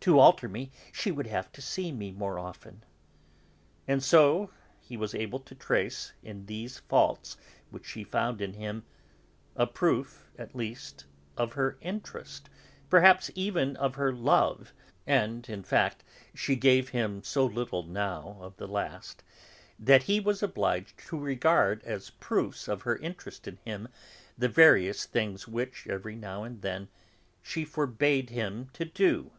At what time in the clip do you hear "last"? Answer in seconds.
18.68-19.24